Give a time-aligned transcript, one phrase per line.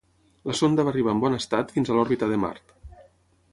[0.51, 2.77] La sonda va arribar en bon estat fins a l'òrbita de Mart.